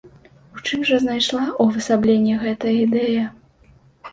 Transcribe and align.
У 0.59 0.61
чым 0.67 0.79
жа 0.89 0.97
знайшла 1.03 1.43
ўвасабленне 1.65 2.41
гэтая 2.45 2.75
ідэя? 2.85 3.31